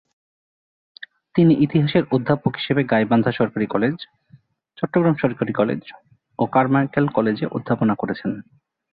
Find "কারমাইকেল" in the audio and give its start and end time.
6.45-7.05